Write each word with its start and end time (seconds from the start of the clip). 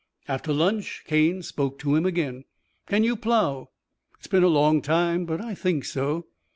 After 0.27 0.51
lunch 0.51 1.03
Cane 1.05 1.43
spoke 1.43 1.77
to 1.77 1.95
him 1.95 2.07
again. 2.07 2.45
"Can 2.87 3.03
you 3.03 3.15
plough?" 3.15 3.69
"It's 4.17 4.25
been 4.25 4.41
a 4.41 4.47
long 4.47 4.81
time 4.81 5.25
but 5.25 5.39
I 5.39 5.53
think 5.53 5.85
so." 5.85 6.25